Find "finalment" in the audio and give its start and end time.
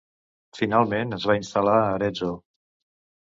0.59-1.17